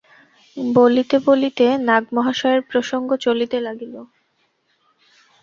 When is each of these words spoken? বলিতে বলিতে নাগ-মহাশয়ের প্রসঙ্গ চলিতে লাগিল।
বলিতে 0.73 1.15
বলিতে 1.27 1.65
নাগ-মহাশয়ের 1.87 2.61
প্রসঙ্গ 2.69 3.09
চলিতে 3.25 3.57
লাগিল। 3.61 3.95